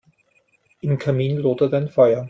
Im 0.79 0.97
Kamin 0.97 1.37
lodert 1.37 1.75
ein 1.75 1.87
Feuer. 1.87 2.19